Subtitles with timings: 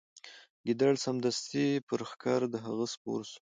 [0.65, 3.39] ګیدړ سمدستي پر ښکر د هغه سپور سو